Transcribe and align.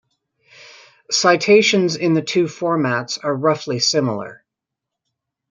Citations 1.11 1.95
in 1.95 2.15
the 2.15 2.23
two 2.23 2.45
formats 2.45 3.19
are 3.23 3.35
roughly 3.35 3.77
similar. 3.77 4.43